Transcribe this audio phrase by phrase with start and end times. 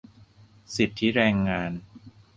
[0.75, 1.71] สิทธิแรงงาน